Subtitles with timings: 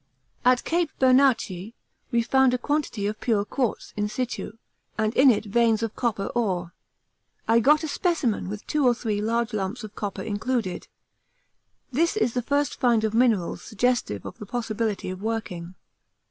[0.43, 1.75] At Cape Bernacchi
[2.09, 4.53] we found a quantity of pure quartz in situ,
[4.97, 6.73] and in it veins of copper ore.
[7.47, 10.87] I got a specimen with two or three large lumps of copper included.
[11.91, 15.75] This is the first find of minerals suggestive of the possibility of working.